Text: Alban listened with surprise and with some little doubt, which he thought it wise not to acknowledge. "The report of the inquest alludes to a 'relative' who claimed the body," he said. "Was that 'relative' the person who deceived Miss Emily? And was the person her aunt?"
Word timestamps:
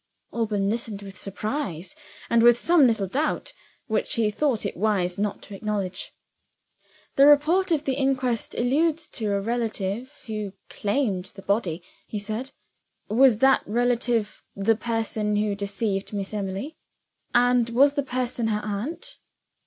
Alban 0.33 0.67
listened 0.67 1.03
with 1.03 1.15
surprise 1.19 1.95
and 2.27 2.41
with 2.41 2.57
some 2.59 2.87
little 2.87 3.05
doubt, 3.05 3.53
which 3.85 4.15
he 4.15 4.31
thought 4.31 4.65
it 4.65 4.75
wise 4.75 5.19
not 5.19 5.43
to 5.43 5.53
acknowledge. 5.53 6.11
"The 7.17 7.27
report 7.27 7.69
of 7.69 7.83
the 7.85 7.93
inquest 7.93 8.55
alludes 8.55 9.05
to 9.09 9.31
a 9.31 9.39
'relative' 9.39 10.23
who 10.25 10.53
claimed 10.71 11.25
the 11.25 11.43
body," 11.43 11.83
he 12.07 12.17
said. 12.17 12.49
"Was 13.09 13.37
that 13.45 13.61
'relative' 13.67 14.43
the 14.55 14.75
person 14.75 15.35
who 15.35 15.53
deceived 15.53 16.13
Miss 16.13 16.33
Emily? 16.33 16.75
And 17.35 17.69
was 17.69 17.93
the 17.93 18.01
person 18.01 18.47
her 18.47 18.61
aunt?" 18.65 19.19